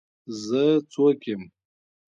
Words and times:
زه 0.45 0.63
څوک 0.91 1.19
يم. 1.31 1.43